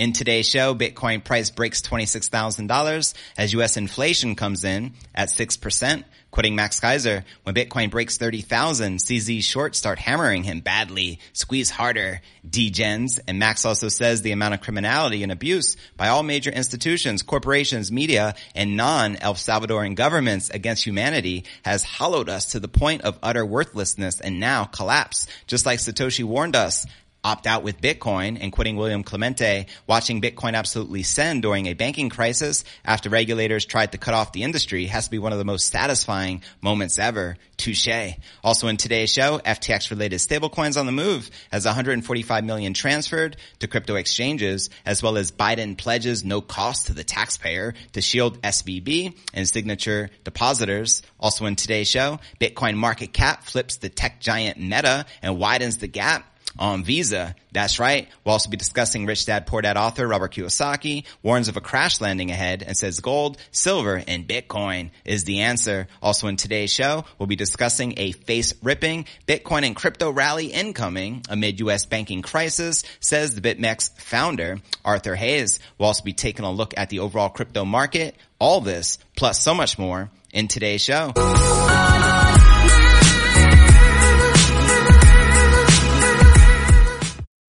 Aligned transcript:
In 0.00 0.14
today's 0.14 0.48
show, 0.48 0.74
Bitcoin 0.74 1.22
price 1.22 1.50
breaks 1.50 1.82
$26,000 1.82 3.14
as 3.36 3.52
U.S. 3.52 3.76
inflation 3.76 4.34
comes 4.34 4.64
in 4.64 4.94
at 5.14 5.28
6%. 5.28 6.04
Quoting 6.30 6.54
Max 6.54 6.80
Keiser, 6.80 7.24
when 7.42 7.54
Bitcoin 7.54 7.90
breaks 7.90 8.16
30,000, 8.16 8.96
CZ 8.96 9.44
shorts 9.44 9.76
start 9.76 9.98
hammering 9.98 10.42
him 10.42 10.60
badly. 10.60 11.18
Squeeze 11.34 11.68
harder, 11.68 12.22
degens. 12.48 13.20
And 13.28 13.38
Max 13.38 13.66
also 13.66 13.90
says 13.90 14.22
the 14.22 14.32
amount 14.32 14.54
of 14.54 14.62
criminality 14.62 15.22
and 15.22 15.30
abuse 15.30 15.76
by 15.98 16.08
all 16.08 16.22
major 16.22 16.50
institutions, 16.50 17.20
corporations, 17.20 17.92
media, 17.92 18.36
and 18.54 18.78
non-El 18.78 19.34
Salvadoran 19.34 19.96
governments 19.96 20.48
against 20.48 20.86
humanity 20.86 21.44
has 21.62 21.84
hollowed 21.84 22.30
us 22.30 22.52
to 22.52 22.60
the 22.60 22.68
point 22.68 23.02
of 23.02 23.18
utter 23.22 23.44
worthlessness 23.44 24.18
and 24.18 24.40
now 24.40 24.64
collapse. 24.64 25.26
Just 25.46 25.66
like 25.66 25.78
Satoshi 25.78 26.24
warned 26.24 26.56
us, 26.56 26.86
opt 27.22 27.46
out 27.46 27.62
with 27.62 27.80
Bitcoin 27.80 28.38
and 28.40 28.52
quitting 28.52 28.76
William 28.76 29.02
Clemente, 29.02 29.66
watching 29.86 30.20
Bitcoin 30.20 30.54
absolutely 30.54 31.02
send 31.02 31.42
during 31.42 31.66
a 31.66 31.74
banking 31.74 32.08
crisis 32.08 32.64
after 32.84 33.10
regulators 33.10 33.64
tried 33.64 33.92
to 33.92 33.98
cut 33.98 34.14
off 34.14 34.32
the 34.32 34.42
industry 34.42 34.86
has 34.86 35.04
to 35.04 35.10
be 35.10 35.18
one 35.18 35.32
of 35.32 35.38
the 35.38 35.44
most 35.44 35.68
satisfying 35.68 36.42
moments 36.60 36.98
ever. 36.98 37.36
Touche. 37.56 38.14
Also 38.42 38.68
in 38.68 38.78
today's 38.78 39.12
show, 39.12 39.38
FTX 39.44 39.90
related 39.90 40.18
stablecoins 40.18 40.78
on 40.78 40.86
the 40.86 40.92
move 40.92 41.30
as 41.52 41.66
145 41.66 42.44
million 42.44 42.72
transferred 42.72 43.36
to 43.58 43.68
crypto 43.68 43.96
exchanges 43.96 44.70
as 44.86 45.02
well 45.02 45.18
as 45.18 45.30
Biden 45.30 45.76
pledges 45.76 46.24
no 46.24 46.40
cost 46.40 46.86
to 46.86 46.94
the 46.94 47.04
taxpayer 47.04 47.74
to 47.92 48.00
shield 48.00 48.40
SVB 48.40 49.14
and 49.34 49.46
signature 49.46 50.10
depositors. 50.24 51.02
Also 51.18 51.44
in 51.44 51.56
today's 51.56 51.88
show, 51.88 52.18
Bitcoin 52.40 52.76
market 52.76 53.12
cap 53.12 53.44
flips 53.44 53.76
the 53.76 53.90
tech 53.90 54.20
giant 54.20 54.58
Meta 54.58 55.04
and 55.20 55.38
widens 55.38 55.78
the 55.78 55.86
gap 55.86 56.26
on 56.60 56.84
Visa. 56.84 57.34
That's 57.52 57.80
right. 57.80 58.06
We'll 58.24 58.34
also 58.34 58.50
be 58.50 58.56
discussing 58.56 59.06
Rich 59.06 59.26
Dad 59.26 59.46
Poor 59.46 59.62
Dad 59.62 59.76
author 59.76 60.06
Robert 60.06 60.34
Kiyosaki 60.34 61.04
warns 61.22 61.48
of 61.48 61.56
a 61.56 61.60
crash 61.60 62.00
landing 62.00 62.30
ahead 62.30 62.62
and 62.62 62.76
says 62.76 63.00
gold, 63.00 63.38
silver, 63.50 64.00
and 64.06 64.28
Bitcoin 64.28 64.90
is 65.04 65.24
the 65.24 65.40
answer. 65.40 65.88
Also 66.02 66.28
in 66.28 66.36
today's 66.36 66.72
show, 66.72 67.04
we'll 67.18 67.26
be 67.26 67.36
discussing 67.36 67.94
a 67.96 68.12
face 68.12 68.54
ripping 68.62 69.06
Bitcoin 69.26 69.66
and 69.66 69.74
crypto 69.74 70.10
rally 70.10 70.46
incoming 70.46 71.22
amid 71.28 71.58
U.S. 71.60 71.86
banking 71.86 72.22
crisis, 72.22 72.84
says 73.00 73.34
the 73.34 73.40
BitMEX 73.40 73.98
founder 73.98 74.58
Arthur 74.84 75.16
Hayes. 75.16 75.58
We'll 75.78 75.88
also 75.88 76.04
be 76.04 76.12
taking 76.12 76.44
a 76.44 76.52
look 76.52 76.74
at 76.76 76.90
the 76.90 77.00
overall 77.00 77.30
crypto 77.30 77.64
market. 77.64 78.14
All 78.38 78.60
this 78.60 78.98
plus 79.16 79.40
so 79.40 79.54
much 79.54 79.78
more 79.78 80.10
in 80.32 80.48
today's 80.48 80.82
show. 80.82 81.12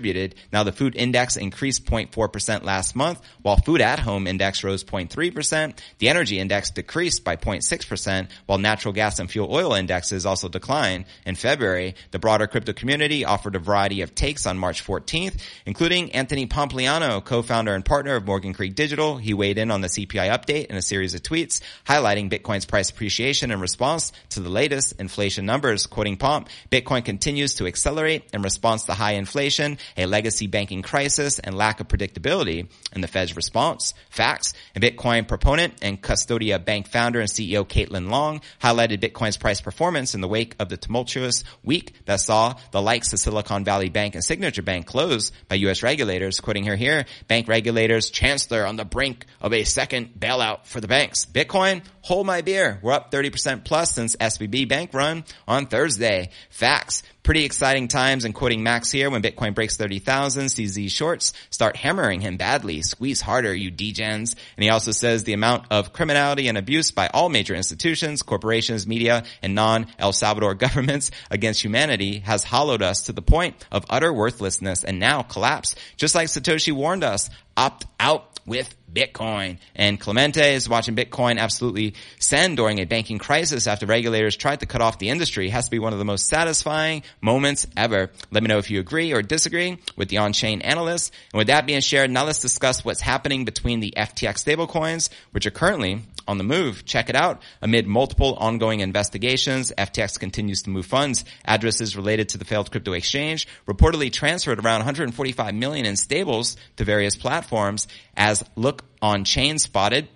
Now 0.52 0.62
the 0.62 0.72
food 0.72 0.96
index 0.96 1.36
increased 1.36 1.86
0.4% 1.86 2.62
last 2.62 2.96
month, 2.96 3.20
while 3.42 3.56
food 3.56 3.80
at 3.80 3.98
home 3.98 4.26
index 4.26 4.64
rose 4.64 4.84
0.3%. 4.84 5.78
The 5.98 6.08
energy 6.08 6.38
index 6.38 6.70
decreased 6.70 7.24
by 7.24 7.36
0.6%, 7.36 8.28
while 8.46 8.58
natural 8.58 8.92
gas 8.92 9.18
and 9.18 9.30
fuel 9.30 9.54
oil 9.54 9.74
indexes 9.74 10.26
also 10.26 10.48
declined. 10.48 11.04
In 11.26 11.34
February, 11.34 11.94
the 12.10 12.18
broader 12.18 12.46
crypto 12.46 12.72
community 12.72 13.24
offered 13.24 13.56
a 13.56 13.58
variety 13.58 14.02
of 14.02 14.14
takes 14.14 14.46
on 14.46 14.58
March 14.58 14.84
14th, 14.84 15.40
including 15.66 16.12
Anthony 16.12 16.46
Pompliano, 16.46 17.24
co-founder 17.24 17.74
and 17.74 17.84
partner 17.84 18.16
of 18.16 18.26
Morgan 18.26 18.52
Creek 18.52 18.74
Digital. 18.74 19.16
He 19.16 19.34
weighed 19.34 19.58
in 19.58 19.70
on 19.70 19.80
the 19.80 19.88
CPI 19.88 20.30
update 20.30 20.66
in 20.66 20.76
a 20.76 20.82
series 20.82 21.14
of 21.14 21.22
tweets 21.22 21.60
highlighting 21.86 22.30
Bitcoin's 22.30 22.64
price 22.64 22.90
appreciation 22.90 23.50
in 23.50 23.60
response 23.60 24.12
to 24.30 24.40
the 24.40 24.48
latest 24.48 24.94
inflation 24.98 25.46
numbers. 25.46 25.86
Quoting 25.86 26.16
Pomp, 26.16 26.48
Bitcoin 26.70 27.04
continues 27.04 27.54
to 27.56 27.66
accelerate 27.66 28.24
in 28.32 28.42
response 28.42 28.84
to 28.84 28.94
high 28.94 29.12
inflation, 29.12 29.78
a 29.96 30.06
legacy 30.06 30.46
banking 30.46 30.82
crisis, 30.82 31.38
and 31.38 31.56
lack 31.56 31.80
of 31.80 31.88
predictability 31.88 32.68
in 32.94 33.00
the 33.00 33.08
Fed's 33.08 33.36
response. 33.36 33.94
Facts. 34.10 34.52
And 34.74 34.82
Bitcoin 34.82 35.26
proponent 35.26 35.74
and 35.82 36.00
Custodia 36.00 36.64
Bank 36.64 36.88
founder 36.88 37.20
and 37.20 37.28
CEO 37.28 37.66
Caitlin 37.66 38.10
Long 38.10 38.40
highlighted 38.62 39.00
Bitcoin's 39.00 39.36
price 39.36 39.60
performance 39.60 40.14
in 40.14 40.20
the 40.20 40.28
wake 40.28 40.54
of 40.58 40.68
the 40.68 40.76
tumultuous 40.76 41.44
week 41.62 41.94
that 42.06 42.20
saw 42.20 42.54
the 42.70 42.82
likes 42.82 43.12
of 43.12 43.18
Silicon 43.18 43.64
Valley 43.64 43.88
Bank 43.88 44.14
and 44.14 44.24
Signature 44.24 44.62
Bank 44.62 44.86
closed 44.86 45.32
by 45.48 45.56
U.S. 45.56 45.82
regulators. 45.82 46.40
Quoting 46.40 46.64
her 46.64 46.76
here, 46.76 47.06
bank 47.28 47.48
regulators, 47.48 48.10
chancellor 48.10 48.66
on 48.66 48.76
the 48.76 48.84
brink 48.84 49.26
of 49.40 49.52
a 49.52 49.64
second 49.64 50.14
bailout 50.18 50.66
for 50.66 50.80
the 50.80 50.88
banks. 50.88 51.24
Bitcoin, 51.24 51.82
hold 52.02 52.26
my 52.26 52.42
beer. 52.42 52.78
We're 52.82 52.92
up 52.92 53.10
30% 53.10 53.64
plus 53.64 53.92
since 53.92 54.16
SVB 54.16 54.68
bank 54.68 54.92
run 54.94 55.24
on 55.46 55.66
Thursday. 55.66 56.30
Facts. 56.50 57.02
Pretty 57.24 57.46
exciting 57.46 57.88
times 57.88 58.26
and 58.26 58.34
quoting 58.34 58.62
Max 58.62 58.90
here 58.90 59.08
when 59.08 59.22
Bitcoin 59.22 59.54
breaks 59.54 59.78
30,000, 59.78 60.50
sees 60.50 60.74
these 60.74 60.92
shorts 60.92 61.32
start 61.48 61.74
hammering 61.74 62.20
him 62.20 62.36
badly. 62.36 62.82
Squeeze 62.82 63.22
harder, 63.22 63.54
you 63.54 63.72
degens. 63.72 64.36
And 64.58 64.62
he 64.62 64.68
also 64.68 64.90
says 64.90 65.24
the 65.24 65.32
amount 65.32 65.64
of 65.70 65.94
criminality 65.94 66.48
and 66.48 66.58
abuse 66.58 66.90
by 66.90 67.08
all 67.14 67.30
major 67.30 67.54
institutions, 67.54 68.22
corporations, 68.22 68.86
media, 68.86 69.24
and 69.40 69.54
non-El 69.54 70.12
Salvador 70.12 70.54
governments 70.64 71.10
against 71.30 71.64
humanity 71.64 72.18
has 72.18 72.44
hollowed 72.44 72.82
us 72.82 73.04
to 73.04 73.12
the 73.14 73.22
point 73.22 73.56
of 73.72 73.86
utter 73.88 74.12
worthlessness 74.12 74.84
and 74.84 75.00
now 75.00 75.22
collapse. 75.22 75.76
Just 75.96 76.14
like 76.14 76.28
Satoshi 76.28 76.74
warned 76.74 77.04
us, 77.04 77.30
opt 77.56 77.86
out 77.98 78.34
with 78.46 78.74
Bitcoin. 78.92 79.58
And 79.74 79.98
Clemente 79.98 80.54
is 80.54 80.68
watching 80.68 80.94
Bitcoin 80.94 81.38
absolutely 81.38 81.94
send 82.18 82.56
during 82.56 82.78
a 82.78 82.84
banking 82.84 83.18
crisis 83.18 83.66
after 83.66 83.86
regulators 83.86 84.36
tried 84.36 84.60
to 84.60 84.66
cut 84.66 84.80
off 84.80 84.98
the 84.98 85.08
industry. 85.10 85.48
It 85.48 85.52
has 85.52 85.64
to 85.64 85.70
be 85.70 85.78
one 85.78 85.92
of 85.92 85.98
the 85.98 86.04
most 86.04 86.28
satisfying 86.28 87.02
moments 87.20 87.66
ever. 87.76 88.10
Let 88.30 88.42
me 88.42 88.48
know 88.48 88.58
if 88.58 88.70
you 88.70 88.80
agree 88.80 89.12
or 89.12 89.22
disagree 89.22 89.78
with 89.96 90.08
the 90.08 90.18
on-chain 90.18 90.62
analysts. 90.62 91.10
And 91.32 91.38
with 91.38 91.48
that 91.48 91.66
being 91.66 91.80
shared, 91.80 92.10
now 92.10 92.24
let's 92.24 92.40
discuss 92.40 92.84
what's 92.84 93.00
happening 93.00 93.44
between 93.44 93.80
the 93.80 93.94
FTX 93.96 94.44
stablecoins, 94.44 95.08
which 95.32 95.46
are 95.46 95.50
currently 95.50 96.02
on 96.26 96.38
the 96.38 96.44
move. 96.44 96.84
Check 96.84 97.08
it 97.08 97.16
out. 97.16 97.42
Amid 97.62 97.86
multiple 97.86 98.34
ongoing 98.34 98.80
investigations, 98.80 99.72
FTX 99.76 100.18
continues 100.18 100.62
to 100.62 100.70
move 100.70 100.86
funds. 100.86 101.24
Addresses 101.44 101.96
related 101.96 102.30
to 102.30 102.38
the 102.38 102.44
failed 102.44 102.70
crypto 102.70 102.92
exchange 102.92 103.46
reportedly 103.66 104.12
transferred 104.12 104.64
around 104.64 104.80
145 104.80 105.54
million 105.54 105.86
in 105.86 105.96
stables 105.96 106.56
to 106.76 106.84
various 106.84 107.16
platforms 107.16 107.86
as 108.16 108.44
Look 108.56 108.84
on 109.00 109.24
Chain 109.24 109.58
spotted 109.58 110.08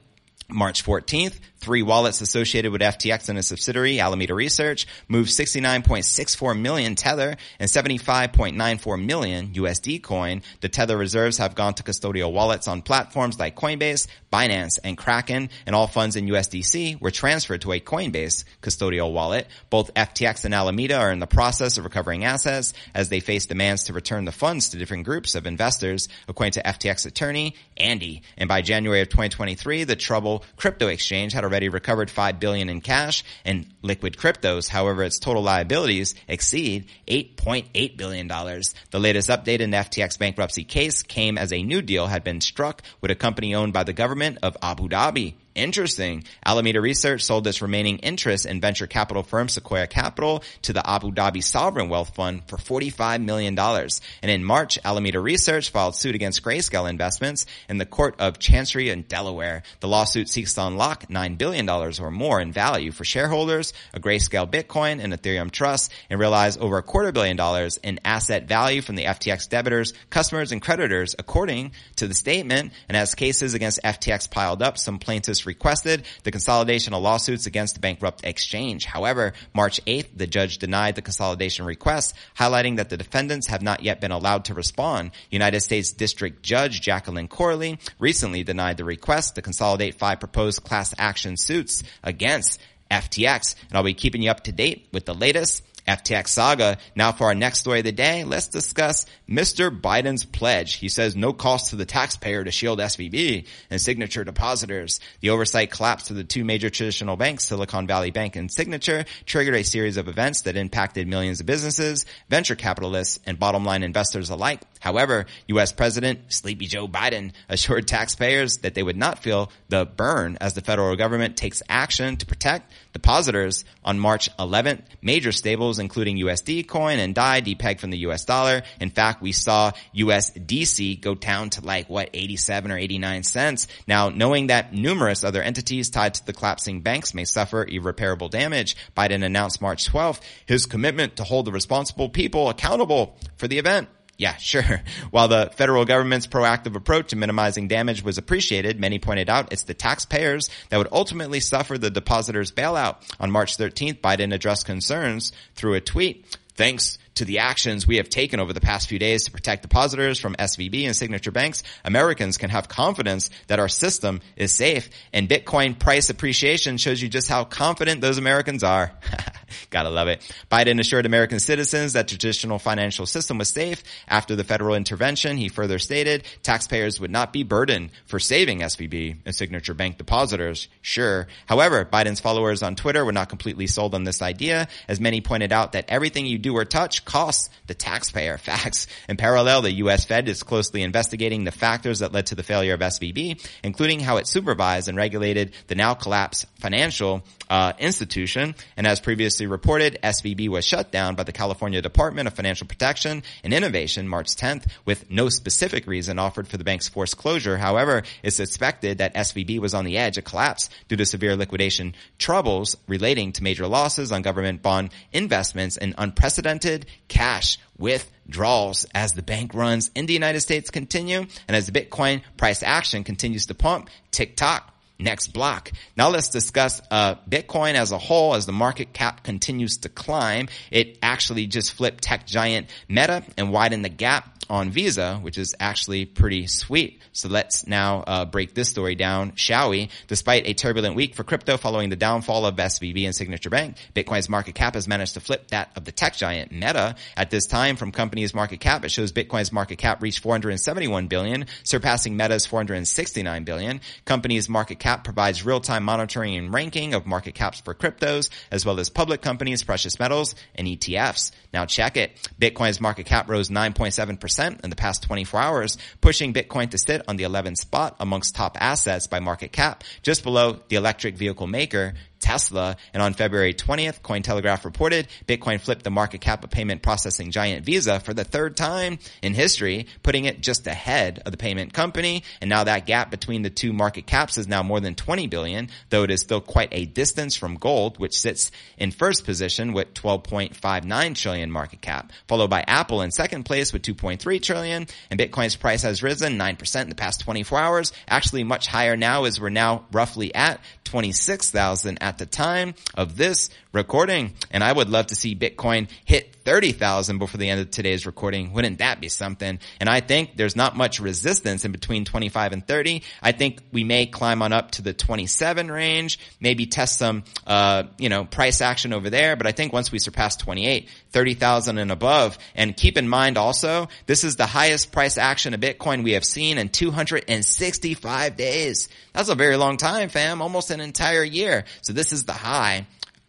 March 0.51 0.83
14th, 0.83 1.39
three 1.59 1.83
wallets 1.83 2.21
associated 2.21 2.73
with 2.73 2.81
FTX 2.81 3.29
and 3.29 3.39
a 3.39 3.43
subsidiary, 3.43 4.01
Alameda 4.01 4.35
Research, 4.35 4.87
moved 5.09 5.31
69.64 5.31 6.59
million 6.59 6.95
Tether 6.95 7.37
and 7.59 7.69
75.94 7.69 9.05
million 9.05 9.49
USD 9.49 10.03
coin. 10.03 10.43
The 10.61 10.69
Tether 10.69 10.97
reserves 10.97 11.39
have 11.39 11.55
gone 11.55 11.75
to 11.75 11.83
custodial 11.83 12.33
wallets 12.33 12.69
on 12.69 12.83
platforms 12.83 13.39
like 13.39 13.57
Coinbase, 13.57 14.07
Binance, 14.33 14.79
and 14.83 14.97
Kraken, 14.97 15.51
and 15.67 15.75
all 15.75 15.87
funds 15.87 16.17
in 16.17 16.27
USDC 16.27 17.01
were 17.01 17.11
transferred 17.11 17.63
to 17.63 17.73
a 17.73 17.81
Coinbase 17.81 18.45
custodial 18.63 19.13
wallet. 19.13 19.47
Both 19.71 19.95
FTX 19.95 20.45
and 20.45 20.55
Alameda 20.55 20.97
are 20.97 21.13
in 21.13 21.19
the 21.19 21.27
process 21.27 21.79
of 21.79 21.85
recovering 21.85 22.25
assets 22.25 22.73
as 22.95 23.09
they 23.09 23.21
face 23.21 23.47
demands 23.47 23.85
to 23.85 23.93
return 23.93 24.25
the 24.25 24.33
funds 24.33 24.71
to 24.71 24.79
different 24.79 25.05
groups 25.05 25.35
of 25.35 25.47
investors, 25.47 26.09
according 26.29 26.53
to 26.53 26.63
FTX 26.63 27.07
attorney 27.07 27.55
Andy. 27.77 28.23
And 28.37 28.49
by 28.49 28.63
January 28.63 29.01
of 29.01 29.09
2023, 29.09 29.85
the 29.85 29.97
trouble 29.97 30.45
crypto 30.57 30.89
exchange 30.89 31.33
had 31.33 31.45
already 31.49 31.71
recovered 31.71 32.11
5 32.11 32.39
billion 32.39 32.69
in 32.69 32.83
cash 32.83 33.25
and 33.45 33.67
liquid 33.81 34.17
cryptos. 34.19 34.69
However, 34.69 35.03
its 35.03 35.19
total 35.19 35.43
liabilities 35.43 36.15
exceed 36.29 36.89
8.8 37.07 37.97
billion 37.97 38.29
dollars. 38.29 38.75
The 38.91 39.01
latest 39.01 39.31
update 39.31 39.61
in 39.61 39.71
the 39.71 39.79
FTX 39.79 40.19
bankruptcy 40.19 40.65
case 40.65 41.03
came 41.03 41.39
as 41.39 41.53
a 41.53 41.63
new 41.63 41.81
deal 41.81 42.07
had 42.07 42.23
been 42.23 42.43
struck 42.43 42.83
with 43.01 43.11
a 43.11 43.15
company 43.15 43.55
owned 43.55 43.73
by 43.73 43.85
the 43.85 43.95
government 43.95 44.39
of 44.43 44.57
Abu 44.61 44.89
Dhabi. 44.89 45.35
Interesting. 45.59 46.23
Alameda 46.47 46.81
Research 46.81 47.23
sold 47.23 47.45
its 47.49 47.61
remaining 47.61 47.99
interest 47.99 48.47
in 48.47 48.61
venture 48.61 48.87
capital 48.87 49.25
firm 49.25 49.49
Sequoia 49.49 49.89
Capital 49.89 50.45
to 50.63 50.73
the 50.73 50.89
Abu 50.89 51.11
Dhabi 51.11 51.43
Sovereign 51.43 51.89
Wealth 51.89 52.15
Fund 52.15 52.43
for 52.47 52.59
$45 52.59 53.25
million. 53.25 53.59
And 53.59 54.31
in 54.31 54.45
March, 54.45 54.79
Alameda 54.85 55.19
Research 55.19 55.71
filed 55.71 55.97
suit 55.97 56.15
against 56.15 56.45
Grayscale 56.45 56.89
Investments 56.89 57.45
in 57.69 57.79
the 57.79 57.87
Court 57.87 58.15
of 58.21 58.39
Chancery 58.39 58.91
in 58.91 59.03
Delaware. 59.03 59.65
The 59.81 59.89
lawsuit 59.89 60.29
seeks 60.29 60.55
to 60.55 60.65
unlock 60.65 61.09
$9 61.09 61.37
billion 61.37 61.69
or 61.69 62.11
more 62.13 62.41
in 62.41 62.53
value 62.53 62.93
for 62.93 63.05
shareholders, 63.05 63.73
a 63.93 63.99
Grayscale 63.99 64.49
Bitcoin 64.49 65.03
and 65.03 65.13
Ethereum 65.13 65.51
trust, 65.51 65.93
and 66.09 66.21
realize 66.21 66.57
over 66.57 66.79
a 66.79 66.85
quarter 66.85 67.11
billion 67.11 67.37
dollars 67.37 67.79
in 67.79 67.99
asset 68.05 68.47
value 68.47 68.81
from 68.81 68.95
the 68.95 69.07
FTX 69.07 69.49
debitors, 69.49 69.93
customers, 70.09 70.53
and 70.53 70.63
creditors, 70.63 71.17
according 71.19 71.73
to 71.97 72.07
the 72.07 72.15
statement. 72.15 72.73
And 72.89 72.97
as 72.97 73.17
cases 73.17 73.55
against 73.55 73.81
FTX 73.83 74.31
piled 74.31 74.63
up, 74.63 74.79
some 74.79 75.01
plaintiffs 75.01 75.48
requested 75.49 76.05
the 76.23 76.31
consolidation 76.31 76.95
of 76.95 77.03
lawsuits 77.03 77.47
against 77.47 77.75
the 77.75 77.81
bankrupt 77.81 78.25
exchange. 78.25 78.85
However, 78.85 79.33
March 79.53 79.81
8th, 79.87 80.11
the 80.15 80.29
judge 80.29 80.59
denied 80.59 80.95
the 80.95 81.03
consolidation 81.03 81.65
request, 81.65 82.15
highlighting 82.37 82.77
that 82.77 82.91
the 82.91 82.97
defendants 82.97 83.49
have 83.49 83.63
not 83.63 83.83
yet 83.83 84.01
been 84.01 84.13
allowed 84.13 84.45
to 84.45 84.55
respond. 84.55 85.11
United 85.31 85.63
States 85.63 85.93
District 85.93 86.43
Judge 86.43 86.81
Jacqueline 86.81 87.29
Corley 87.29 87.79
recently 87.99 88.45
denied 88.45 88.77
the 88.77 88.85
request 88.85 89.35
to 89.35 89.43
consolidate 89.43 89.99
five 89.99 90.21
proposed 90.21 90.63
class 90.63 90.95
action 90.99 91.37
suits 91.37 91.83
against 92.05 92.61
FTX. 92.91 93.55
And 93.69 93.77
I'll 93.77 93.83
be 93.83 93.95
keeping 93.95 94.23
you 94.23 94.31
up 94.31 94.45
to 94.45 94.53
date 94.53 94.89
with 94.93 95.05
the 95.05 95.15
latest 95.15 95.63
FTX 95.89 96.29
saga. 96.29 96.77
Now 96.95 97.13
for 97.13 97.25
our 97.29 97.35
next 97.35 97.61
story 97.61 97.79
of 97.79 97.85
the 97.85 97.93
day, 97.93 98.25
let's 98.25 98.49
discuss 98.49 99.07
Mr. 99.29 99.71
Biden's 99.71 100.25
pledge. 100.25 100.75
He 100.75 100.89
says 100.89 101.17
no 101.17 101.33
cost 101.33 101.71
to 101.71 101.77
the 101.77 101.87
taxpayer 101.87 102.45
to 102.45 102.51
shield 102.51 102.79
SVB 102.79 103.47
and 103.71 103.81
signature 103.81 104.23
depositors. 104.23 105.01
The 105.21 105.31
oversight 105.31 105.71
collapse 105.71 106.11
of 106.11 106.17
the 106.17 106.25
two 106.25 106.45
major 106.45 106.69
traditional 106.69 107.17
banks, 107.17 107.47
Silicon 107.47 107.87
Valley 107.87 108.11
Bank 108.11 108.37
and 108.37 108.53
Signature, 108.53 109.07
triggered 109.25 109.55
a 109.55 109.65
series 109.65 109.97
of 109.97 110.09
events 110.09 110.43
that 110.43 110.57
impacted 110.57 111.09
millions 111.09 111.41
of 111.41 111.47
businesses, 111.47 112.05
venture 112.29 112.55
capitalists, 112.55 113.19
and 113.25 113.39
bottom 113.39 113.65
line 113.65 113.83
investors 113.83 114.31
alike. 114.31 114.61
However, 114.81 115.27
U.S. 115.49 115.73
President 115.73 116.33
Sleepy 116.33 116.67
Joe 116.67 116.87
Biden 116.87 117.33
assured 117.49 117.89
taxpayers 117.89 118.59
that 118.59 118.75
they 118.75 118.83
would 118.83 118.97
not 118.97 119.21
feel 119.21 119.51
the 119.69 119.87
burn 119.87 120.37
as 120.41 120.55
the 120.55 120.61
federal 120.61 120.95
government 120.97 121.37
takes 121.37 121.63
action 121.69 122.17
to 122.19 122.27
protect 122.27 122.73
depositors 122.93 123.65
on 123.85 123.99
March 123.99 124.35
11th. 124.37 124.83
Major 125.01 125.33
stables 125.33 125.78
including 125.79 126.19
USD 126.19 126.67
coin 126.69 126.99
and 126.99 127.15
DAI 127.15 127.41
depegged 127.41 127.81
from 127.81 127.91
the 127.91 127.99
US 127.99 128.25
dollar. 128.25 128.63
In 128.81 128.91
fact, 128.91 129.23
we 129.23 129.33
saw 129.33 129.73
USDC 129.95 131.01
go 131.01 131.15
down 131.15 131.51
to 131.51 131.65
like, 131.65 131.89
what, 131.89 132.11
87 132.13 132.71
or 132.71 132.79
89 132.79 133.23
cents. 133.23 133.69
Now, 133.87 134.09
knowing 134.09 134.49
that 134.49 134.73
numerous 134.73 135.25
other 135.25 135.43
entities 135.43 135.91
tied 135.91 136.15
to 136.15 136.27
the 136.27 136.33
collapsing 136.33 136.83
banks 136.83 137.15
may 137.15 137.25
suffer 137.25 137.67
irreparable 137.67 138.29
damage, 138.29 138.77
Biden 138.97 139.25
announced 139.25 139.61
March 139.61 139.91
12th 139.91 140.21
his 140.47 140.67
commitment 140.67 141.17
to 141.17 141.25
hold 141.25 141.45
the 141.45 141.53
responsible 141.53 142.09
people 142.09 142.49
accountable 142.49 143.17
for 143.37 143.49
the 143.49 143.59
event. 143.59 143.89
Yeah, 144.19 144.37
sure. 144.37 144.83
While 145.13 145.29
the 145.29 145.51
federal 145.55 145.85
government's 145.85 146.27
proactive 146.27 146.75
approach 146.75 147.11
to 147.11 147.17
minimizing 147.17 147.69
damage 147.69 148.03
was 148.03 148.19
appreciated, 148.19 148.81
many 148.81 148.99
pointed 148.99 149.31
out 149.31 149.53
it's 149.53 149.63
the 149.63 149.75
taxpayers 149.75 150.51
that 150.69 150.77
would 150.77 150.89
ultimately 150.91 151.39
suffer 151.39 151.79
the 151.79 151.89
depositors' 151.89 152.51
bailout. 152.51 152.97
On 153.21 153.31
March 153.31 153.57
13th, 153.57 154.01
Biden 154.01 154.35
addressed 154.35 154.67
concerns 154.67 155.33
through 155.55 155.75
a 155.75 155.81
tweet. 155.81 156.37
Thanks 156.57 156.99
to 157.15 157.25
the 157.25 157.39
actions 157.39 157.87
we 157.87 157.99
have 157.99 158.09
taken 158.09 158.41
over 158.41 158.53
the 158.53 158.61
past 158.61 158.89
few 158.89 158.99
days 158.99 159.25
to 159.25 159.31
protect 159.31 159.63
depositors 159.63 160.19
from 160.19 160.35
SVB 160.35 160.87
and 160.87 160.97
signature 160.97 161.31
banks, 161.31 161.63
Americans 161.85 162.39
can 162.39 162.51
have 162.51 162.69
confidence 162.69 163.31
that 163.47 163.61
our 163.61 163.69
system 163.69 164.21
is 164.37 164.53
safe. 164.53 164.91
And 165.13 165.29
Bitcoin 165.29 165.79
price 165.79 166.11
appreciation 166.11 166.77
shows 166.77 167.01
you 167.01 167.09
just 167.09 167.29
how 167.29 167.45
confident 167.45 168.01
those 168.01 168.19
Americans 168.19 168.65
are. 168.65 168.93
Gotta 169.71 169.91
love 169.91 170.09
it. 170.09 170.21
Biden 170.51 170.81
assured 170.81 171.07
American 171.07 171.41
citizens 171.41 171.95
that 171.95 172.09
traditional 172.09 172.59
financial 172.59 173.07
system 173.07 173.39
was 173.39 173.49
safe. 173.49 173.83
After 174.09 174.37
the 174.37 174.45
federal 174.45 174.75
intervention, 174.75 175.37
he 175.37 175.49
further 175.49 175.79
stated 175.79 176.25
taxpayers 176.43 177.01
would 177.01 177.11
not 177.11 177.33
be 177.33 177.43
burdened 177.43 177.91
for 178.07 178.19
saving 178.19 178.61
SVB 178.61 179.17
and 179.25 179.35
signature 179.35 179.75
bank 179.75 179.99
depositors. 179.99 180.69
Sure. 180.83 181.27
However, 181.47 181.85
Biden's 181.85 182.21
followers 182.21 182.63
on 182.63 182.75
Twitter 182.75 183.05
were 183.05 183.13
not 183.13 183.29
completely 183.29 183.67
sold 183.67 183.95
on 183.95 184.05
this 184.05 184.23
idea, 184.23 184.69
as 184.87 185.01
many 185.01 185.21
pointed 185.21 185.53
out 185.53 185.73
that 185.73 185.87
everything 185.89 186.27
you 186.27 186.39
do 186.39 186.55
or 186.55 186.65
touch 186.65 187.05
costs 187.05 187.51
the 187.67 187.75
taxpayer. 187.75 188.39
Facts. 188.49 188.87
In 189.09 189.17
parallel, 189.17 189.63
the 189.63 189.73
U.S. 189.73 190.05
Fed 190.05 190.29
is 190.29 190.43
closely 190.43 190.83
investigating 190.83 191.45
the 191.45 191.53
factors 191.53 192.01
that 192.01 192.13
led 192.13 192.27
to 192.27 192.35
the 192.35 192.43
failure 192.43 192.75
of 192.75 192.81
SVB, 192.81 193.47
including 193.63 194.01
how 194.01 194.17
it 194.17 194.27
supervised 194.27 194.89
and 194.89 194.97
regulated 194.97 195.53
the 195.67 195.75
now 195.75 195.95
collapsed 195.95 196.47
financial 196.61 197.23
uh, 197.51 197.73
institution. 197.79 198.55
And 198.77 198.87
as 198.87 199.01
previously 199.39 199.53
reported, 199.53 199.99
SVB 200.03 200.49
was 200.49 200.65
shut 200.65 200.91
down 200.91 201.15
by 201.15 201.23
the 201.23 201.31
California 201.31 201.81
Department 201.81 202.27
of 202.27 202.35
Financial 202.35 202.67
Protection 202.67 203.23
and 203.45 203.55
Innovation 203.55 204.09
March 204.09 204.35
10th 204.35 204.69
with 204.85 205.09
no 205.13 205.29
specific 205.29 205.87
reason 205.87 206.19
offered 206.19 206.49
for 206.49 206.57
the 206.57 206.65
bank's 206.65 206.89
forced 206.89 207.17
closure. 207.17 207.57
However, 207.57 208.03
it's 208.25 208.35
suspected 208.35 208.99
that 208.99 209.15
SVB 209.15 209.61
was 209.61 209.75
on 209.75 209.85
the 209.85 209.97
edge 209.97 210.19
of 210.19 210.25
collapse 210.25 210.71
due 210.89 210.97
to 210.97 211.07
severe 211.07 211.37
liquidation 211.37 211.95
troubles 212.19 212.77
relating 212.89 213.31
to 213.31 213.45
major 213.45 213.69
losses 213.69 214.11
on 214.11 214.23
government 214.23 214.61
bond 214.61 214.91
investments 215.13 215.77
and 215.77 215.95
unprecedented 215.97 216.87
cash 217.07 217.59
withdrawals 217.79 218.87
as 218.93 219.13
the 219.13 219.23
bank 219.23 219.55
runs 219.55 219.93
in 219.95 220.07
the 220.07 220.15
United 220.15 220.41
States 220.41 220.71
continue 220.71 221.27
and 221.47 221.57
as 221.57 221.67
the 221.67 221.81
Bitcoin 221.81 222.23
price 222.37 222.65
action 222.65 223.05
continues 223.05 223.47
to 223.47 223.55
pump. 223.55 223.89
Tick 224.11 224.35
tock 224.35 224.75
next 224.99 225.29
block. 225.29 225.71
Now 225.97 226.11
let's 226.11 226.29
discuss 226.29 226.81
uh, 226.91 227.17
Bitcoin 227.29 227.75
as 227.75 227.93
a 227.93 227.99
whole 227.99 228.35
as 228.35 228.47
the 228.47 228.53
market 228.53 228.93
cap 228.93 229.23
continues 229.23 229.79
to 229.79 229.89
climb. 229.89 230.49
It 230.71 230.99
actually 231.03 231.47
just 231.47 231.73
flipped 231.73 232.03
tech 232.03 232.27
giant 232.27 232.69
Meta 232.89 233.23
and 233.37 233.53
widened 233.53 233.85
the 233.85 233.89
gap 233.91 234.38
on 234.51 234.71
Visa, 234.71 235.17
which 235.17 235.39
is 235.39 235.55
actually 235.61 236.07
pretty 236.07 236.47
sweet. 236.47 237.01
So 237.13 237.29
let's 237.29 237.67
now 237.67 238.05
uh, 238.07 238.25
break 238.25 238.55
this 238.55 238.69
story 238.69 238.95
down, 238.95 239.35
shall 239.35 239.71
we? 239.71 239.91
Despite 240.07 240.47
a 240.47 240.55
turbulent 240.55 240.95
week 240.95 241.15
for 241.15 241.25
crypto 241.25 241.57
following 241.57 241.91
the 241.91 241.97
downfall 241.97 242.47
of 242.47 242.57
SVB 242.57 243.05
and 243.05 243.15
Signature 243.15 243.51
Bank, 243.51 243.77
Bitcoin's 243.95 244.29
market 244.29 244.55
cap 244.55 244.75
has 244.75 244.89
managed 244.89 245.15
to 245.15 245.21
flip 245.21 245.49
that 245.49 245.71
of 245.77 245.85
the 245.85 245.93
tech 245.93 246.17
giant 246.17 246.53
Meta. 246.53 246.97
At 247.17 247.31
this 247.31 247.47
time, 247.47 247.77
from 247.77 247.93
CompaniesMarketCap, 247.93 248.85
it 248.85 248.91
shows 248.91 249.13
Bitcoin's 249.13 249.53
market 249.53 249.77
cap 249.77 250.03
reached 250.03 250.21
471 250.21 251.09
billion, 251.09 251.47
surpassing 251.65 252.17
Meta's 252.17 252.47
469 252.47 253.45
billion. 253.45 253.81
CompaniesMarketCap 254.07 255.05
provides 255.05 255.45
real-time 255.45 255.85
monitoring 255.85 256.37
and 256.37 256.53
ranking 256.53 256.95
of 256.95 257.07
market 257.07 257.35
caps 257.35 257.61
for 257.61 257.75
cryptos, 257.75 258.31
as 258.51 258.65
well 258.65 258.81
as 258.81 258.89
public 258.89 259.21
companies, 259.21 259.63
precious 259.63 259.99
metals, 259.99 260.35
and 260.55 260.67
ETFs. 260.67 261.33
Now 261.53 261.67
check 261.67 261.97
it. 261.97 262.17
Bitcoin's 262.41 262.81
market 262.81 263.07
cap 263.07 263.29
rose 263.29 263.49
9.7% 263.49 264.38
in 264.39 264.71
the 264.71 264.77
past 264.77 265.03
24 265.03 265.41
hours, 265.41 265.79
pushing 266.01 266.33
Bitcoin 266.33 266.71
to 266.71 266.79
sit 266.79 267.03
on 267.09 267.17
the 267.17 267.25
11th 267.25 267.59
spot 267.59 267.97
amongst 268.01 268.35
top 268.35 268.57
assets 268.61 269.07
by 269.07 269.21
market 269.21 269.53
cap, 269.53 269.85
just 270.03 270.23
below 270.23 270.61
the 270.69 270.77
electric 270.77 271.17
vehicle 271.17 271.47
maker 271.47 271.95
Tesla. 272.21 272.77
And 272.93 273.03
on 273.03 273.15
February 273.15 273.55
20th, 273.55 274.01
Cointelegraph 274.01 274.65
reported 274.65 275.09
Bitcoin 275.27 275.61
flipped 275.61 275.85
the 275.85 275.91
market 275.91 276.21
cap 276.21 276.45
of 276.45 276.51
payment 276.51 276.83
processing 276.83 277.31
giant 277.31 277.65
Visa 277.65 278.01
for 278.01 278.15
the 278.15 278.25
third 278.25 278.57
time 278.57 278.99
in 279.23 279.35
history, 279.35 279.87
putting 280.03 280.25
it 280.25 280.41
just 280.41 280.67
ahead 280.67 281.23
of 281.25 281.33
the 281.33 281.39
payment 281.39 281.73
company. 281.73 282.25
And 282.41 282.49
now 282.49 282.65
that 282.65 282.87
gap 282.87 283.11
between 283.11 283.43
the 283.43 283.51
two 283.51 283.73
market 283.73 284.07
caps 284.07 284.39
is 284.39 284.49
now 284.49 284.63
more 284.63 284.81
than 284.81 284.95
20 284.95 285.27
billion, 285.27 285.69
though 285.91 286.03
it 286.03 286.11
is 286.11 286.21
still 286.21 286.41
quite 286.41 286.69
a 286.73 286.85
distance 286.85 287.37
from 287.37 287.55
gold, 287.55 287.99
which 287.99 288.19
sits 288.19 288.51
in 288.77 288.91
first 288.91 289.25
position 289.25 289.73
with 289.73 289.95
12.59 289.95 291.15
trillion 291.15 291.51
market 291.51 291.81
cap, 291.81 292.13
followed 292.27 292.51
by 292.51 292.65
Apple 292.67 293.03
in 293.03 293.11
second 293.11 293.45
place 293.45 293.73
with 293.73 293.83
2.3 293.83 294.43
trillion. 294.43 294.87
And 295.11 295.21
Bitcoin's 295.21 295.57
price 295.57 295.83
has 295.83 296.03
risen 296.03 296.39
9% 296.39 296.83
in 296.83 296.89
the 296.89 296.95
past 296.95 297.21
24 297.21 297.59
hours, 297.59 297.93
actually 298.09 298.45
much 298.45 298.67
higher 298.67 298.97
now 298.97 299.25
as 299.25 299.41
we're 299.41 299.51
now 299.51 299.85
roughly 299.93 300.35
at 300.35 300.61
26,000 300.85 301.99
at 302.09 302.19
the 302.19 302.27
time 302.27 302.75
of 302.95 303.17
this 303.17 303.51
recording. 303.73 304.33
And 304.51 304.65
I 304.65 304.73
would 304.73 304.89
love 304.89 305.09
to 305.09 305.15
see 305.15 305.37
Bitcoin 305.37 305.89
hit 306.07 306.35
30,000 306.45 307.19
before 307.19 307.39
the 307.39 307.51
end 307.51 307.61
of 307.61 307.71
today's 307.71 308.07
recording. 308.07 308.55
Wouldn't 308.55 308.79
that 308.79 309.01
be 309.01 309.11
something? 309.11 309.59
And 309.79 309.89
I 309.89 310.01
think 310.01 310.37
there's 310.37 310.57
not 310.57 310.75
much 310.75 311.01
resistance 311.01 311.67
in 311.67 311.73
between 311.73 312.07
25 312.07 312.53
and 312.53 312.67
30. 312.67 313.03
I 313.23 313.33
think 313.33 313.61
we 313.71 313.85
may 313.85 314.07
climb 314.07 314.41
on 314.41 314.55
up 314.55 314.71
to 314.73 314.83
the 314.83 314.95
27 314.95 315.71
range, 315.71 316.19
maybe 316.41 316.65
test 316.65 316.99
some, 316.99 317.25
uh, 317.47 317.85
you 317.99 318.09
know, 318.09 318.25
price 318.25 318.63
action 318.63 318.95
over 318.95 319.11
there. 319.11 319.37
But 319.37 319.47
I 319.47 319.53
think 319.53 319.75
once 319.75 319.93
we 319.93 319.99
surpass 319.99 320.37
28, 320.37 320.89
30,000 321.11 321.79
and 321.79 321.91
above, 321.91 322.39
and 322.55 322.77
keep 322.77 322.99
in 322.99 323.09
mind 323.09 323.39
also, 323.39 323.89
this 324.07 324.25
is 324.25 324.37
the 324.37 324.47
highest 324.47 324.93
price 324.93 325.19
action 325.19 325.55
of 325.55 325.61
Bitcoin 325.61 326.05
we 326.05 326.13
have 326.13 326.25
seen 326.25 326.59
in 326.59 326.69
265 326.69 328.37
days. 328.37 328.89
That's 329.13 329.29
a 329.29 329.35
very 329.35 329.57
long 329.57 329.77
time, 329.77 330.09
fam. 330.09 330.43
Almost 330.43 330.71
an 330.71 330.81
entire 330.81 331.25
year. 331.25 331.65
So 331.83 331.93
this 331.93 332.13
is 332.13 332.25
the 332.25 332.33
high 332.33 332.87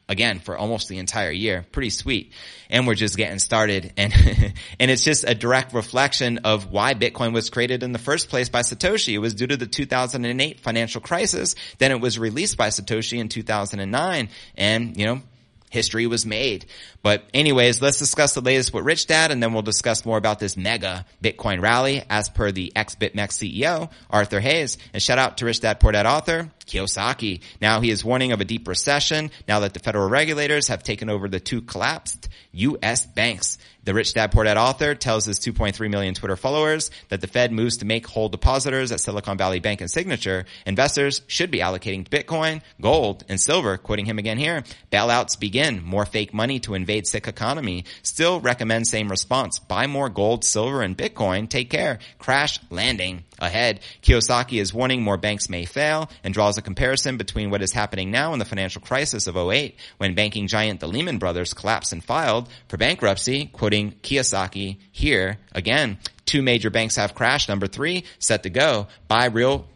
again 0.09 0.39
for 0.39 0.57
almost 0.57 0.89
the 0.89 0.98
entire 0.98 1.31
year. 1.31 1.65
Pretty 1.71 1.91
sweet. 1.91 2.33
And 2.69 2.86
we're 2.88 2.95
just 2.95 3.15
getting 3.15 3.39
started. 3.39 3.93
And, 3.95 4.13
and 4.79 4.91
it's 4.91 5.03
just 5.03 5.24
a 5.24 5.36
direct 5.36 5.74
reflection 5.74 6.39
of 6.39 6.71
why 6.71 6.95
Bitcoin 6.95 7.31
was 7.31 7.50
created 7.50 7.83
in 7.83 7.93
the 7.93 8.00
first 8.00 8.29
place 8.29 8.50
by 8.50 8.62
Satoshi. 8.62 9.13
It 9.13 9.19
was 9.19 9.36
due 9.36 9.48
to 9.48 9.55
the 9.55 9.67
2008 9.67 10.59
financial 10.59 11.00
crisis. 11.00 11.55
Then 11.77 11.91
it 11.91 12.01
was 12.01 12.19
released 12.19 12.57
by 12.57 12.69
Satoshi 12.69 13.19
in 13.19 13.29
2009. 13.29 14.29
And, 14.57 14.98
you 14.98 15.05
know, 15.05 15.21
history 15.69 16.07
was 16.07 16.25
made. 16.25 16.65
But 17.01 17.23
anyways, 17.33 17.81
let's 17.81 17.99
discuss 17.99 18.33
the 18.33 18.41
latest 18.41 18.73
with 18.73 18.83
Rich 18.83 19.07
Dad 19.07 19.31
and 19.31 19.41
then 19.41 19.53
we'll 19.53 19.61
discuss 19.61 20.05
more 20.05 20.17
about 20.17 20.39
this 20.39 20.57
mega 20.57 21.05
Bitcoin 21.23 21.61
rally 21.61 22.03
as 22.09 22.29
per 22.29 22.51
the 22.51 22.71
ex-BitMEX 22.75 23.13
CEO, 23.15 23.89
Arthur 24.09 24.39
Hayes. 24.39 24.77
And 24.93 25.01
shout 25.01 25.17
out 25.17 25.38
to 25.38 25.45
Rich 25.45 25.61
Dad 25.61 25.79
Poor 25.79 25.91
Dad 25.91 26.05
author, 26.05 26.51
Kiyosaki. 26.65 27.41
Now 27.61 27.81
he 27.81 27.89
is 27.89 28.03
warning 28.03 28.31
of 28.31 28.41
a 28.41 28.45
deep 28.45 28.67
recession 28.67 29.31
now 29.47 29.61
that 29.61 29.73
the 29.73 29.79
federal 29.79 30.09
regulators 30.09 30.67
have 30.67 30.83
taken 30.83 31.09
over 31.09 31.29
the 31.29 31.39
two 31.39 31.61
collapsed 31.61 32.29
U.S. 32.51 33.05
banks. 33.05 33.57
The 33.89 33.96
Rich 33.96 34.13
Dad 34.13 34.31
Poor 34.31 34.43
Dad 34.43 34.55
author 34.55 34.93
tells 34.93 35.25
his 35.25 35.39
2.3 35.39 35.89
million 35.89 36.13
Twitter 36.13 36.36
followers 36.36 36.91
that 37.08 37.22
the 37.22 37.27
Fed 37.27 37.51
moves 37.51 37.77
to 37.77 37.86
make 37.86 38.05
whole 38.05 38.29
depositors 38.29 38.91
at 38.91 39.00
Silicon 39.00 39.36
Valley 39.36 39.60
Bank 39.60 39.81
and 39.81 39.89
Signature. 39.89 40.46
Investors 40.67 41.24
should 41.25 41.50
be 41.50 41.58
allocating 41.58 42.08
Bitcoin, 42.08 42.62
gold, 42.79 43.24
and 43.27 43.41
silver. 43.41 43.79
Quoting 43.79 44.05
him 44.05 44.19
again 44.19 44.38
here, 44.38 44.63
bailouts 44.91 45.39
begin. 45.39 45.84
More 45.84 46.05
fake 46.05 46.36
money 46.36 46.60
to 46.60 46.75
invade 46.75 47.08
sick 47.08 47.27
economy. 47.27 47.86
Still 48.03 48.39
recommend 48.39 48.88
same 48.88 49.10
response. 49.10 49.58
Buy 49.58 49.88
more 49.88 50.10
gold, 50.10 50.43
silver, 50.43 50.84
and 50.84 50.96
Bitcoin. 50.96 51.50
Take 51.50 51.72
care. 51.72 51.98
Crash 52.19 52.60
landing 52.69 53.24
ahead. 53.39 53.79
Kiyosaki 54.03 54.62
is 54.62 54.72
warning 54.72 55.01
more 55.01 55.17
banks 55.17 55.50
may 55.50 55.65
fail 55.65 56.12
and 56.24 56.34
draws 56.34 56.60
a 56.60 56.62
comparison 56.62 57.17
between 57.17 57.50
what 57.50 57.63
is 57.63 57.72
happening 57.72 58.12
now 58.12 58.34
and 58.34 58.41
the 58.41 58.46
financial 58.46 58.81
crisis 58.81 59.25
of 59.25 59.36
08 59.36 59.75
when 59.98 60.13
banking 60.13 60.46
giant 60.48 60.79
the 60.79 60.88
Lehman 60.88 61.17
Brothers 61.17 61.55
collapsed 61.55 61.93
and 61.93 62.03
filed 62.03 62.50
for 62.67 62.77
bankruptcy, 62.77 63.48
quoting 63.48 63.78
Kiyosaki 64.03 64.77
here 64.91 65.38
again. 65.51 65.98
Two 66.25 66.41
major 66.41 66.69
banks 66.69 66.95
have 66.95 67.15
crashed. 67.15 67.50
Number 67.50 67.67
three, 67.67 68.05
set 68.19 68.43
to 68.43 68.50
go. 68.50 68.88
Buy 69.07 69.25
real 69.25 69.67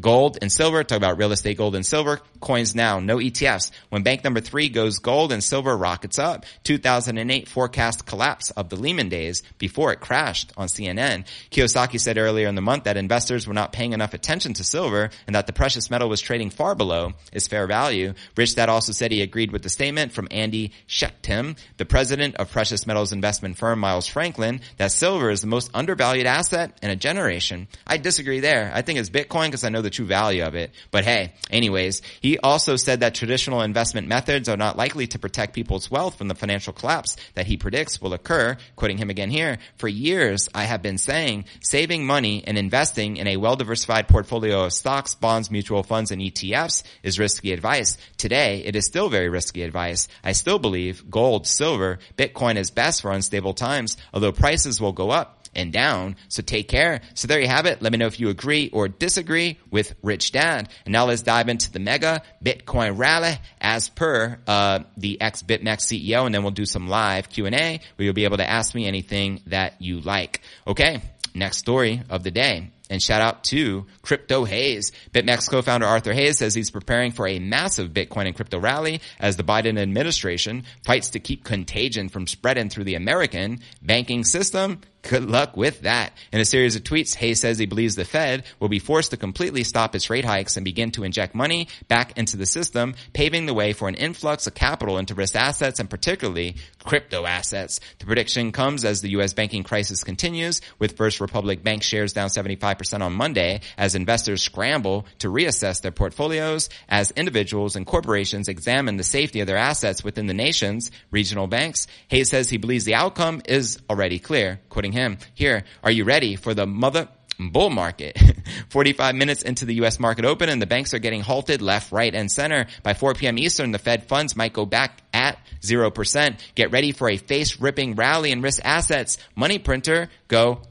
gold 0.00 0.38
and 0.42 0.50
silver. 0.50 0.82
Talk 0.82 0.96
about 0.96 1.18
real 1.18 1.32
estate, 1.32 1.56
gold 1.56 1.74
and 1.74 1.86
silver. 1.86 2.20
Coins 2.40 2.74
now, 2.74 3.00
no 3.00 3.18
ETFs. 3.18 3.70
When 3.90 4.02
bank 4.02 4.24
number 4.24 4.40
three 4.40 4.68
goes 4.68 4.98
gold 4.98 5.32
and 5.32 5.44
silver 5.44 5.76
rockets 5.76 6.18
up. 6.18 6.44
2008 6.64 7.48
forecast 7.48 8.06
collapse 8.06 8.50
of 8.50 8.68
the 8.68 8.76
Lehman 8.76 9.08
days 9.08 9.42
before 9.58 9.92
it 9.92 10.00
crashed 10.00 10.52
on 10.56 10.68
CNN. 10.68 11.26
Kiyosaki 11.50 12.00
said 12.00 12.18
earlier 12.18 12.48
in 12.48 12.54
the 12.54 12.60
month 12.60 12.84
that 12.84 12.96
investors 12.96 13.46
were 13.46 13.54
not 13.54 13.72
paying 13.72 13.92
enough 13.92 14.14
attention 14.14 14.54
to 14.54 14.64
silver 14.64 15.10
and 15.26 15.36
that 15.36 15.46
the 15.46 15.52
precious 15.52 15.90
metal 15.90 16.08
was 16.08 16.20
trading 16.20 16.50
far 16.50 16.74
below 16.74 17.12
its 17.32 17.46
fair 17.46 17.66
value. 17.66 18.14
Rich 18.36 18.54
Dad 18.56 18.68
also 18.68 18.92
said 18.92 19.12
he 19.12 19.22
agreed 19.22 19.52
with 19.52 19.62
the 19.62 19.68
statement 19.68 20.12
from 20.12 20.28
Andy 20.30 20.72
Schectman, 20.88 21.58
the 21.76 21.84
president 21.84 22.36
of 22.36 22.50
precious 22.50 22.86
metals 22.86 23.12
investment 23.12 23.58
firm 23.58 23.80
Miles 23.80 24.06
Franklin, 24.06 24.60
that 24.78 24.92
silver 24.92 25.30
is 25.30 25.40
the 25.40 25.46
most 25.46 25.70
undervalued 25.74 26.26
asset 26.26 26.78
in 26.82 26.90
a 26.90 26.96
generation. 26.96 27.68
I 27.86 27.98
disagree 27.98 28.40
there. 28.40 28.70
I 28.74 28.82
think 28.82 28.98
it's 28.98 29.10
Bitcoin 29.10 29.46
because 29.46 29.64
I 29.64 29.68
know 29.68 29.82
the 29.82 29.90
true 29.90 30.06
value 30.06 30.44
of 30.44 30.54
it. 30.54 30.70
But 30.90 31.04
hey, 31.04 31.34
anyways, 31.50 32.02
he 32.20 32.29
also 32.38 32.76
said 32.76 33.00
that 33.00 33.14
traditional 33.14 33.62
investment 33.62 34.08
methods 34.08 34.48
are 34.48 34.56
not 34.56 34.76
likely 34.76 35.06
to 35.08 35.18
protect 35.18 35.54
people's 35.54 35.90
wealth 35.90 36.16
from 36.16 36.28
the 36.28 36.34
financial 36.34 36.72
collapse 36.72 37.16
that 37.34 37.46
he 37.46 37.56
predicts 37.56 38.00
will 38.00 38.12
occur. 38.12 38.56
Quoting 38.76 38.98
him 38.98 39.10
again 39.10 39.30
here, 39.30 39.58
for 39.76 39.88
years 39.88 40.48
I 40.54 40.64
have 40.64 40.82
been 40.82 40.98
saying 40.98 41.46
saving 41.60 42.06
money 42.06 42.44
and 42.46 42.58
investing 42.58 43.16
in 43.16 43.26
a 43.26 43.36
well-diversified 43.36 44.08
portfolio 44.08 44.64
of 44.64 44.72
stocks, 44.72 45.14
bonds, 45.14 45.50
mutual 45.50 45.82
funds, 45.82 46.10
and 46.10 46.20
ETFs 46.20 46.82
is 47.02 47.18
risky 47.18 47.52
advice. 47.52 47.96
Today, 48.16 48.62
it 48.64 48.76
is 48.76 48.86
still 48.86 49.08
very 49.08 49.28
risky 49.28 49.62
advice. 49.62 50.08
I 50.22 50.32
still 50.32 50.58
believe 50.58 51.10
gold, 51.10 51.46
silver, 51.46 51.98
Bitcoin 52.16 52.56
is 52.56 52.70
best 52.70 53.02
for 53.02 53.12
unstable 53.12 53.54
times, 53.54 53.96
although 54.12 54.32
prices 54.32 54.80
will 54.80 54.92
go 54.92 55.10
up 55.10 55.39
and 55.54 55.72
down. 55.72 56.16
So 56.28 56.42
take 56.42 56.68
care. 56.68 57.00
So 57.14 57.28
there 57.28 57.40
you 57.40 57.48
have 57.48 57.66
it. 57.66 57.82
Let 57.82 57.92
me 57.92 57.98
know 57.98 58.06
if 58.06 58.20
you 58.20 58.28
agree 58.28 58.70
or 58.72 58.88
disagree 58.88 59.58
with 59.70 59.94
Rich 60.02 60.32
Dad. 60.32 60.68
And 60.84 60.92
now 60.92 61.06
let's 61.06 61.22
dive 61.22 61.48
into 61.48 61.72
the 61.72 61.78
mega 61.78 62.22
Bitcoin 62.44 62.98
rally 62.98 63.34
as 63.60 63.88
per 63.88 64.38
uh, 64.46 64.80
the 64.96 65.20
ex 65.20 65.42
BitMEX 65.42 65.80
CEO, 65.80 66.26
and 66.26 66.34
then 66.34 66.42
we'll 66.42 66.52
do 66.52 66.66
some 66.66 66.88
live 66.88 67.28
Q 67.28 67.46
and 67.46 67.54
A 67.54 67.80
where 67.96 68.04
you'll 68.04 68.14
be 68.14 68.24
able 68.24 68.38
to 68.38 68.48
ask 68.48 68.74
me 68.74 68.86
anything 68.86 69.40
that 69.46 69.80
you 69.80 70.00
like. 70.00 70.40
Okay, 70.66 71.02
next 71.34 71.58
story 71.58 72.02
of 72.08 72.22
the 72.22 72.30
day. 72.30 72.70
And 72.90 73.00
shout 73.00 73.22
out 73.22 73.44
to 73.44 73.86
Crypto 74.02 74.44
Hayes. 74.44 74.90
BitMEX 75.12 75.48
co-founder 75.48 75.86
Arthur 75.86 76.12
Hayes 76.12 76.38
says 76.38 76.54
he's 76.54 76.72
preparing 76.72 77.12
for 77.12 77.26
a 77.28 77.38
massive 77.38 77.90
Bitcoin 77.92 78.26
and 78.26 78.34
crypto 78.34 78.58
rally 78.58 79.00
as 79.20 79.36
the 79.36 79.44
Biden 79.44 79.78
administration 79.78 80.64
fights 80.84 81.10
to 81.10 81.20
keep 81.20 81.44
contagion 81.44 82.08
from 82.08 82.26
spreading 82.26 82.68
through 82.68 82.84
the 82.84 82.96
American 82.96 83.60
banking 83.80 84.24
system 84.24 84.80
Good 85.02 85.30
luck 85.30 85.56
with 85.56 85.80
that. 85.80 86.12
In 86.30 86.40
a 86.40 86.44
series 86.44 86.76
of 86.76 86.84
tweets, 86.84 87.14
Hayes 87.16 87.40
says 87.40 87.58
he 87.58 87.66
believes 87.66 87.94
the 87.94 88.04
Fed 88.04 88.44
will 88.58 88.68
be 88.68 88.78
forced 88.78 89.12
to 89.12 89.16
completely 89.16 89.64
stop 89.64 89.94
its 89.94 90.10
rate 90.10 90.26
hikes 90.26 90.56
and 90.56 90.64
begin 90.64 90.90
to 90.92 91.04
inject 91.04 91.34
money 91.34 91.68
back 91.88 92.18
into 92.18 92.36
the 92.36 92.44
system, 92.44 92.94
paving 93.14 93.46
the 93.46 93.54
way 93.54 93.72
for 93.72 93.88
an 93.88 93.94
influx 93.94 94.46
of 94.46 94.54
capital 94.54 94.98
into 94.98 95.14
risk 95.14 95.36
assets 95.36 95.80
and 95.80 95.88
particularly 95.88 96.56
crypto 96.84 97.26
assets. 97.26 97.80
The 97.98 98.06
prediction 98.06 98.52
comes 98.52 98.84
as 98.84 99.00
the 99.00 99.10
U.S. 99.10 99.32
banking 99.32 99.62
crisis 99.62 100.04
continues, 100.04 100.60
with 100.78 100.96
First 100.96 101.20
Republic 101.20 101.62
Bank 101.62 101.82
shares 101.82 102.12
down 102.12 102.28
75% 102.28 103.02
on 103.02 103.12
Monday 103.12 103.60
as 103.76 103.94
investors 103.94 104.42
scramble 104.42 105.06
to 105.18 105.28
reassess 105.28 105.80
their 105.82 105.92
portfolios 105.92 106.68
as 106.88 107.10
individuals 107.12 107.76
and 107.76 107.86
corporations 107.86 108.48
examine 108.48 108.96
the 108.96 109.04
safety 109.04 109.40
of 109.40 109.46
their 109.46 109.56
assets 109.56 110.04
within 110.04 110.26
the 110.26 110.34
nation's 110.34 110.90
regional 111.10 111.46
banks. 111.46 111.86
Hayes 112.08 112.30
says 112.30 112.50
he 112.50 112.56
believes 112.56 112.84
the 112.84 112.94
outcome 112.94 113.42
is 113.46 113.78
already 113.88 114.18
clear, 114.18 114.60
quoting 114.68 114.92
him. 114.92 115.18
Here, 115.34 115.64
are 115.82 115.90
you 115.90 116.04
ready 116.04 116.36
for 116.36 116.54
the 116.54 116.66
mother 116.66 117.08
bull 117.48 117.70
market. 117.70 118.20
45 118.68 119.14
minutes 119.14 119.42
into 119.42 119.64
the 119.64 119.74
U.S. 119.76 119.98
market 119.98 120.24
open 120.24 120.48
and 120.48 120.60
the 120.60 120.66
banks 120.66 120.94
are 120.94 120.98
getting 120.98 121.20
halted 121.20 121.62
left, 121.62 121.92
right, 121.92 122.14
and 122.14 122.30
center. 122.30 122.66
By 122.82 122.94
4 122.94 123.14
p.m. 123.14 123.38
Eastern, 123.38 123.72
the 123.72 123.78
Fed 123.78 124.04
funds 124.04 124.36
might 124.36 124.52
go 124.52 124.66
back 124.66 125.02
at 125.12 125.38
0%. 125.62 126.40
Get 126.54 126.70
ready 126.70 126.92
for 126.92 127.08
a 127.08 127.16
face-ripping 127.16 127.96
rally 127.96 128.30
in 128.30 128.42
risk 128.42 128.60
assets. 128.64 129.18
Money 129.34 129.58
printer, 129.58 130.08
go 130.28 130.62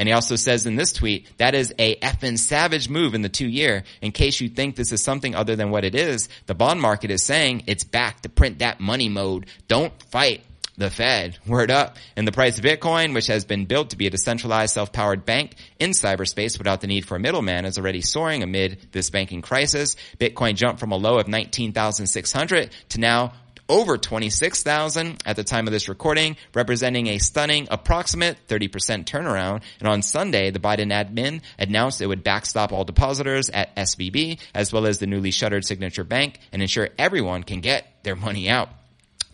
and 0.00 0.08
he 0.08 0.14
also 0.14 0.36
says 0.36 0.64
in 0.64 0.76
this 0.76 0.94
tweet, 0.94 1.28
that 1.36 1.54
is 1.54 1.74
a 1.78 1.94
effing 1.96 2.38
savage 2.38 2.88
move 2.88 3.12
in 3.12 3.20
the 3.20 3.28
two 3.28 3.46
year. 3.46 3.84
In 4.00 4.12
case 4.12 4.40
you 4.40 4.48
think 4.48 4.74
this 4.74 4.92
is 4.92 5.02
something 5.02 5.34
other 5.34 5.56
than 5.56 5.70
what 5.70 5.84
it 5.84 5.94
is, 5.94 6.30
the 6.46 6.54
bond 6.54 6.80
market 6.80 7.10
is 7.10 7.22
saying 7.22 7.64
it's 7.66 7.84
back 7.84 8.22
to 8.22 8.30
print 8.30 8.60
that 8.60 8.80
money 8.80 9.10
mode. 9.10 9.44
Don't 9.68 9.92
fight 10.04 10.42
the 10.76 10.90
Fed. 10.90 11.38
Word 11.46 11.70
up. 11.70 11.96
And 12.16 12.26
the 12.26 12.32
price 12.32 12.58
of 12.58 12.64
Bitcoin, 12.64 13.14
which 13.14 13.26
has 13.26 13.44
been 13.44 13.66
built 13.66 13.90
to 13.90 13.96
be 13.96 14.06
a 14.06 14.10
decentralized 14.10 14.74
self-powered 14.74 15.24
bank 15.24 15.54
in 15.78 15.90
cyberspace 15.90 16.58
without 16.58 16.80
the 16.80 16.86
need 16.86 17.06
for 17.06 17.16
a 17.16 17.20
middleman, 17.20 17.64
is 17.64 17.78
already 17.78 18.00
soaring 18.00 18.42
amid 18.42 18.88
this 18.92 19.10
banking 19.10 19.42
crisis. 19.42 19.96
Bitcoin 20.18 20.54
jumped 20.54 20.80
from 20.80 20.92
a 20.92 20.96
low 20.96 21.18
of 21.18 21.28
19,600 21.28 22.70
to 22.90 23.00
now 23.00 23.32
over 23.70 23.96
26,000 23.96 25.22
at 25.24 25.36
the 25.36 25.44
time 25.44 25.68
of 25.68 25.72
this 25.72 25.88
recording, 25.88 26.36
representing 26.54 27.06
a 27.06 27.18
stunning 27.18 27.68
approximate 27.70 28.36
30% 28.48 29.04
turnaround. 29.04 29.62
And 29.78 29.88
on 29.88 30.02
Sunday, 30.02 30.50
the 30.50 30.58
Biden 30.58 30.92
admin 30.92 31.40
announced 31.58 32.02
it 32.02 32.06
would 32.06 32.24
backstop 32.24 32.72
all 32.72 32.84
depositors 32.84 33.48
at 33.48 33.74
SVB 33.76 34.40
as 34.54 34.72
well 34.72 34.86
as 34.86 34.98
the 34.98 35.06
newly 35.06 35.30
shuttered 35.30 35.64
Signature 35.64 36.04
Bank 36.04 36.40
and 36.52 36.60
ensure 36.60 36.88
everyone 36.98 37.44
can 37.44 37.60
get 37.60 37.86
their 38.02 38.16
money 38.16 38.50
out. 38.50 38.70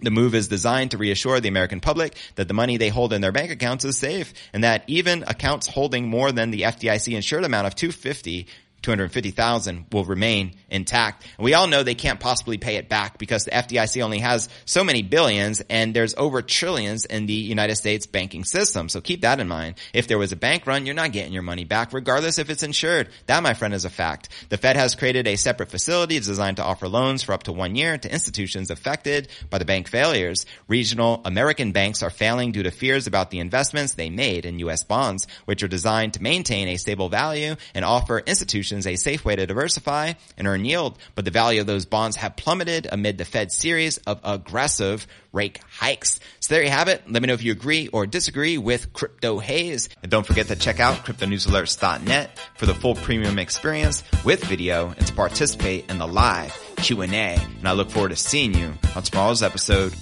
The 0.00 0.10
move 0.10 0.34
is 0.34 0.48
designed 0.48 0.90
to 0.90 0.98
reassure 0.98 1.40
the 1.40 1.48
American 1.48 1.80
public 1.80 2.16
that 2.34 2.48
the 2.48 2.54
money 2.54 2.76
they 2.76 2.90
hold 2.90 3.12
in 3.12 3.22
their 3.22 3.32
bank 3.32 3.50
accounts 3.50 3.84
is 3.84 3.96
safe 3.96 4.34
and 4.52 4.62
that 4.62 4.84
even 4.86 5.24
accounts 5.26 5.66
holding 5.66 6.08
more 6.08 6.32
than 6.32 6.50
the 6.50 6.62
FDIC 6.62 7.14
insured 7.14 7.44
amount 7.44 7.66
of 7.66 7.74
250 7.74 8.46
250,000 8.86 9.86
will 9.90 10.04
remain 10.04 10.54
intact. 10.70 11.26
And 11.38 11.44
we 11.44 11.54
all 11.54 11.66
know 11.66 11.82
they 11.82 11.96
can't 11.96 12.20
possibly 12.20 12.56
pay 12.56 12.76
it 12.76 12.88
back 12.88 13.18
because 13.18 13.44
the 13.44 13.50
FDIC 13.50 14.00
only 14.00 14.20
has 14.20 14.48
so 14.64 14.84
many 14.84 15.02
billions 15.02 15.60
and 15.68 15.92
there's 15.92 16.14
over 16.14 16.40
trillions 16.40 17.04
in 17.04 17.26
the 17.26 17.32
United 17.32 17.74
States 17.74 18.06
banking 18.06 18.44
system. 18.44 18.88
So 18.88 19.00
keep 19.00 19.22
that 19.22 19.40
in 19.40 19.48
mind. 19.48 19.74
If 19.92 20.06
there 20.06 20.18
was 20.18 20.30
a 20.30 20.36
bank 20.36 20.68
run, 20.68 20.86
you're 20.86 20.94
not 20.94 21.10
getting 21.10 21.32
your 21.32 21.42
money 21.42 21.64
back 21.64 21.92
regardless 21.92 22.38
if 22.38 22.48
it's 22.48 22.62
insured. 22.62 23.08
That, 23.26 23.42
my 23.42 23.54
friend, 23.54 23.74
is 23.74 23.84
a 23.84 23.90
fact. 23.90 24.28
The 24.50 24.56
Fed 24.56 24.76
has 24.76 24.94
created 24.94 25.26
a 25.26 25.34
separate 25.34 25.70
facility 25.70 26.20
designed 26.20 26.58
to 26.58 26.62
offer 26.62 26.86
loans 26.86 27.24
for 27.24 27.32
up 27.32 27.42
to 27.44 27.52
one 27.52 27.74
year 27.74 27.98
to 27.98 28.12
institutions 28.12 28.70
affected 28.70 29.26
by 29.50 29.58
the 29.58 29.64
bank 29.64 29.88
failures. 29.88 30.46
Regional 30.68 31.22
American 31.24 31.72
banks 31.72 32.04
are 32.04 32.10
failing 32.10 32.52
due 32.52 32.62
to 32.62 32.70
fears 32.70 33.08
about 33.08 33.32
the 33.32 33.40
investments 33.40 33.94
they 33.94 34.10
made 34.10 34.46
in 34.46 34.60
U.S. 34.60 34.84
bonds, 34.84 35.26
which 35.44 35.64
are 35.64 35.68
designed 35.68 36.14
to 36.14 36.22
maintain 36.22 36.68
a 36.68 36.76
stable 36.76 37.08
value 37.08 37.56
and 37.74 37.84
offer 37.84 38.20
institutions 38.20 38.75
a 38.84 38.96
safe 38.96 39.24
way 39.24 39.36
to 39.36 39.46
diversify 39.46 40.14
and 40.36 40.48
earn 40.48 40.64
yield, 40.64 40.98
but 41.14 41.24
the 41.24 41.30
value 41.30 41.60
of 41.60 41.68
those 41.68 41.86
bonds 41.86 42.16
have 42.16 42.34
plummeted 42.34 42.88
amid 42.90 43.16
the 43.16 43.24
Fed's 43.24 43.54
series 43.54 43.98
of 43.98 44.20
aggressive 44.24 45.06
rate 45.32 45.60
hikes. 45.68 46.18
So 46.40 46.54
there 46.54 46.64
you 46.64 46.70
have 46.70 46.88
it. 46.88 47.08
Let 47.08 47.22
me 47.22 47.28
know 47.28 47.34
if 47.34 47.44
you 47.44 47.52
agree 47.52 47.86
or 47.88 48.06
disagree 48.06 48.58
with 48.58 48.92
Crypto 48.92 49.38
Hayes. 49.38 49.88
And 50.02 50.10
don't 50.10 50.26
forget 50.26 50.48
to 50.48 50.56
check 50.56 50.80
out 50.80 51.06
cryptonewsalerts.net 51.06 52.38
for 52.56 52.66
the 52.66 52.74
full 52.74 52.96
premium 52.96 53.38
experience 53.38 54.02
with 54.24 54.42
video 54.44 54.88
and 54.88 55.06
to 55.06 55.12
participate 55.12 55.88
in 55.90 55.98
the 55.98 56.08
live 56.08 56.56
Q&A. 56.78 57.06
And 57.06 57.68
I 57.68 57.72
look 57.72 57.90
forward 57.90 58.08
to 58.08 58.16
seeing 58.16 58.54
you 58.54 58.74
on 58.96 59.02
tomorrow's 59.02 59.42
episode 59.42 59.94